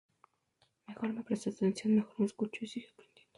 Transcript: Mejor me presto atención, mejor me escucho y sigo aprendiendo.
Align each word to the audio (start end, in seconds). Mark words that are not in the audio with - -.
Mejor 0.87 1.13
me 1.13 1.21
presto 1.23 1.51
atención, 1.51 1.93
mejor 1.93 2.11
me 2.21 2.25
escucho 2.25 2.65
y 2.65 2.67
sigo 2.67 2.87
aprendiendo. 2.91 3.29